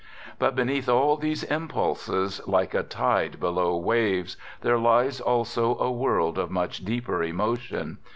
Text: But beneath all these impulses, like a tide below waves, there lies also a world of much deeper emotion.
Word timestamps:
But 0.39 0.55
beneath 0.55 0.89
all 0.89 1.15
these 1.15 1.43
impulses, 1.43 2.41
like 2.47 2.73
a 2.73 2.81
tide 2.81 3.39
below 3.39 3.77
waves, 3.77 4.35
there 4.61 4.79
lies 4.79 5.21
also 5.21 5.77
a 5.77 5.91
world 5.91 6.39
of 6.39 6.49
much 6.49 6.83
deeper 6.83 7.21
emotion. 7.21 7.99